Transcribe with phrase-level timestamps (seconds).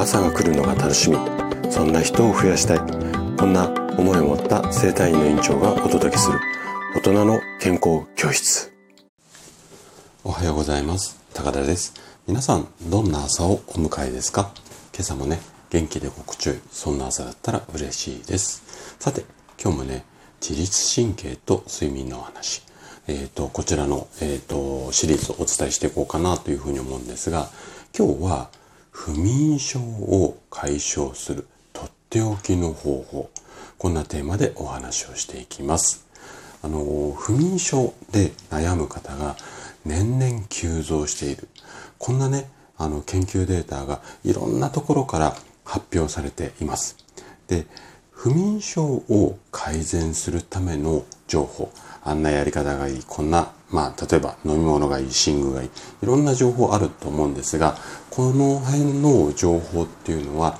[0.00, 1.18] 朝が来るのが楽しみ。
[1.70, 2.78] そんな人を増やしたい。
[3.36, 3.68] こんな
[3.98, 6.40] 思いを持った生体院の院長がお届けする。
[6.94, 8.72] 大人の健康教室。
[10.24, 11.22] おはようございます。
[11.34, 11.92] 高田です。
[12.26, 14.52] 皆さんどんな朝をお迎えですか？
[14.94, 15.38] 今朝もね
[15.68, 18.96] 元気で心地よいそんな朝だったら嬉しいです。
[18.98, 19.26] さて
[19.62, 20.06] 今日もね
[20.40, 22.62] 自律神経と睡眠の話。
[23.06, 27.50] えっ、ー、とこちらの、えーと、シリーズをお伝えしていこうかなというふうに思うんですが
[27.94, 28.48] 今日は
[29.02, 33.30] 不眠症を解消するとっておきの方法。
[33.78, 36.06] こんなテーマでお話をしていきます。
[36.62, 39.36] あの不眠症で悩む方が
[39.86, 41.48] 年々急増している。
[41.98, 46.98] こんなねあの研究データがいろんなところから発表されています。
[47.48, 47.66] で
[48.22, 51.72] 不眠症を改善するための情報。
[52.04, 55.70] あんなやり方がいいこんなまあ例えば飲み物がいい寝具がいい
[56.02, 57.78] いろんな情報あると思うんですが
[58.10, 60.58] この辺の情報っていうのは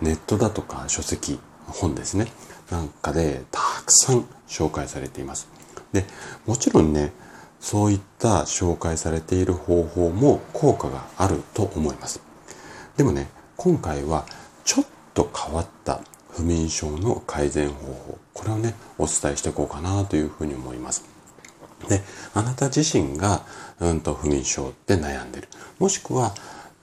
[0.00, 2.28] ネットだとか書籍本ですね。
[2.70, 5.48] なんかでたくさん紹介されています。
[5.92, 6.04] で
[6.46, 7.12] もちろんね
[7.58, 12.20] そういった紹介されている方法も効果があると思います。
[12.96, 14.26] でもね今回は
[14.64, 16.00] ちょっと変わった
[16.40, 18.18] 不眠症の改善方法。
[18.32, 21.04] これをねお伝えしていこうかなというふうに思います。
[21.86, 22.02] で
[22.32, 23.44] あなた自身が、
[23.78, 25.48] うんと、不眠症で悩んでる。
[25.78, 26.34] もしくは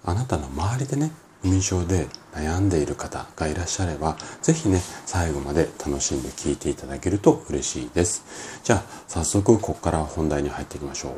[0.06, 8.62] あなたの周りでね不眠症で悩んでいる方がいらっしゃれば是非ね最後まで楽しんで聞いていただけると嬉しいです。
[8.64, 11.12] じゃあ早速ここから本題に入っていきましょう、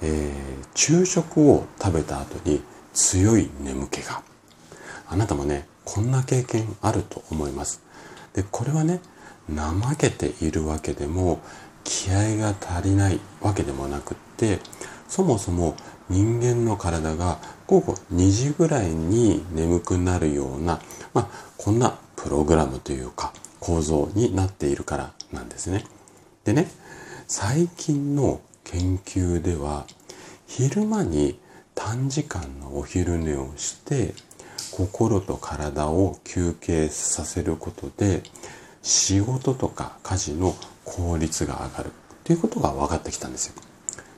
[0.00, 2.62] えー、昼食を食べた後に
[2.94, 4.22] 強い眠気が。
[5.08, 7.82] あなたもねこんな経験あると思います
[8.34, 9.00] でこれはね
[9.48, 11.40] 怠けているわけでも
[11.84, 14.58] 気合が足りないわけでもなくって
[15.08, 15.76] そもそも
[16.08, 20.80] 人間の体が午後2時ぐらいに眠くなるような、
[21.14, 25.84] まあ、こんなプログラムというか構造になっているからなんですね。
[26.44, 26.68] でね
[27.26, 29.86] 最近の研究では
[30.46, 31.38] 昼間に
[31.74, 34.14] 短時間のお昼寝をして
[34.76, 38.22] 心と体を休憩させることで
[38.82, 40.54] 仕事とか家事の
[40.84, 41.92] 効率が上がる
[42.24, 43.54] ということが分かってきたんですよ。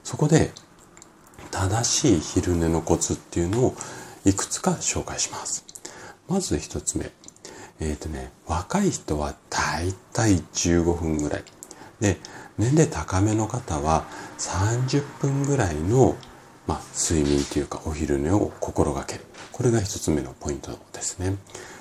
[0.02, 0.50] そこで
[1.52, 3.76] 正しい昼寝のコツっていうのを
[4.24, 5.64] いくつか紹介します。
[6.28, 7.12] まず一つ目。
[7.78, 11.44] えっ、ー、とね、若い人はだいたい15分ぐらい。
[12.00, 12.18] で、
[12.58, 14.06] 年齢高めの方は
[14.38, 16.16] 30分ぐらいの、
[16.68, 19.24] まあ、睡眠というかお昼寝を心がける。
[19.50, 21.34] これが一つ目のポイントですね。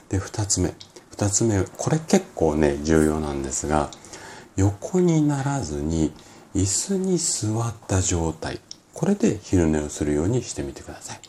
[0.10, 0.74] で、二つ目。
[1.12, 3.92] 二つ目、これ結構ね、重要なんですが、
[4.58, 6.12] 横にならずに
[6.56, 8.60] 椅子に座った状態
[8.94, 11.20] これで昼寝をするようにしてみてください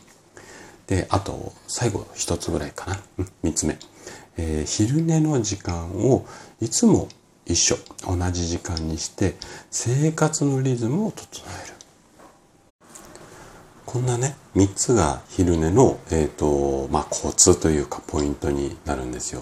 [0.87, 2.99] であと最後一つぐらいかな
[3.43, 3.77] 三つ目、
[4.37, 6.25] えー、昼寝の時間を
[6.59, 7.07] いつも
[7.45, 7.77] 一緒
[8.07, 9.35] 同じ時間にして
[9.69, 11.27] 生活のリズムを整
[11.63, 11.78] える
[13.91, 19.41] こんなね3つが昼寝の、えーとまあ、コツというかポイントになるんですよ。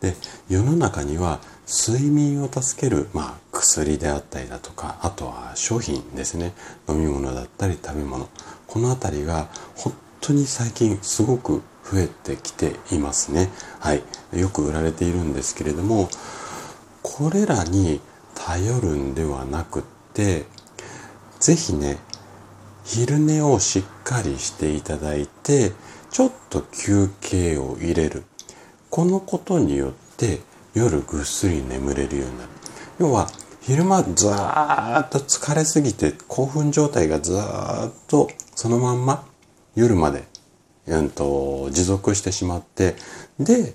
[0.00, 0.16] で
[0.48, 1.38] 世の中には
[1.68, 6.54] 睡眠を助ける、まあ、薬であったりだとかあとは商品ですね。
[6.88, 8.28] 飲み物だったり食べ物。
[8.66, 13.48] この辺りが本当に最近すごく増えてきていますね。
[13.78, 14.02] はい。
[14.36, 16.08] よく売られているんですけれども
[17.04, 18.00] これらに
[18.34, 19.82] 頼るんではなくっ
[20.14, 20.46] て
[21.38, 21.98] 是非ね
[22.84, 25.72] 昼寝をしっかりしていただいて
[26.10, 28.24] ちょっと休憩を入れる。
[28.90, 30.40] このことによって
[30.74, 32.50] 夜ぐっすり眠れるようになる。
[33.00, 33.28] 要は
[33.62, 39.26] 昼間ずーっと疲れすぎて興奮状態がずーっとそのまんま
[39.74, 40.24] 夜まで、
[40.86, 42.94] うんと、持続してしまって
[43.40, 43.74] で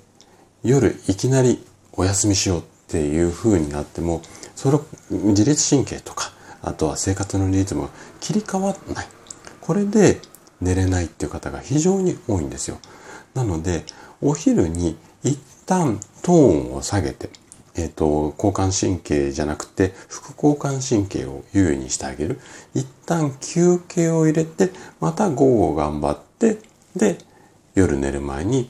[0.64, 4.22] 夜いきなりお休みしようっていう風になっても
[4.56, 6.29] その自律神経とか
[6.62, 7.90] あとは生活のリズムが
[8.20, 9.08] 切り替わらない
[9.62, 10.20] これで
[10.62, 12.80] 寝れないっていう方が非常に多いんですよ
[13.34, 13.86] なので
[14.22, 17.30] お昼に一旦トーンを下げて、
[17.76, 22.40] えっ、ー、と、交感神経じゃなくて、副交感神経を優位にしてあげる。
[22.74, 26.58] 一旦休憩を入れて、また午後頑張って、
[26.96, 27.18] で、
[27.76, 28.70] 夜寝る前に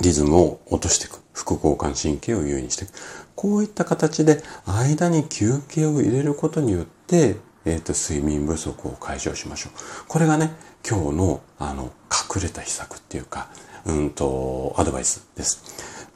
[0.00, 1.20] リズムを落としていく。
[1.38, 2.92] 副交感神経を優位にしていく。
[3.36, 9.72] こういった形で間に休憩を入れることによって、えっ、ー、と、睡眠不足を解消しましょう。
[10.08, 10.50] これがね、
[10.88, 11.92] 今日の、あの、
[12.34, 13.48] 隠れた秘策っていうか、
[13.86, 15.62] うんと、アドバイスです。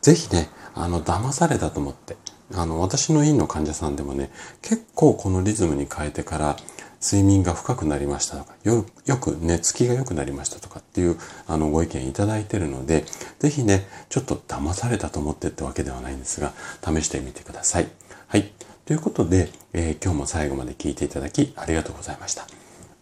[0.00, 2.16] ぜひね、あの、騙されたと思って、
[2.54, 6.56] あの、私の院の患者さんでもね、結構このリズムに変えてから、
[7.02, 8.84] 睡眠が深くなりましたとか、よ
[9.16, 11.16] く寝つきが良くなりましたとかっていう
[11.48, 13.04] あのご意見いただいてるので、
[13.40, 16.52] ぜひね、ちょっと騙されたと思ってってわけではないんですが、
[16.84, 17.88] 試してみてください。
[18.28, 18.52] はい。
[18.86, 22.46] ということで、えー、今日も最後まで聞いていただきありがとうございました。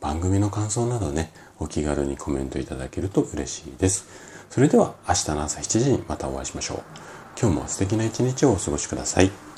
[0.01, 4.07] 番組の感想などね、お気軽にコメントいただけると嬉しいです。
[4.49, 6.83] それでは明日の朝7時にまたお会いしましょう。
[7.41, 9.50] 今日も素敵な一日をお過ごしください。